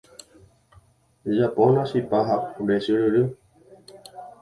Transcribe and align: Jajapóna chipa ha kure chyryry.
Jajapóna 1.25 1.81
chipa 1.89 2.19
ha 2.27 2.35
kure 2.53 2.75
chyryry. 2.83 3.23